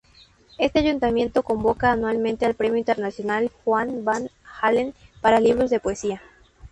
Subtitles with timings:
[0.57, 6.23] Este Ayuntamiento convoca anualmente el Premio Internacional Juan Van-Halen para libros de poesía.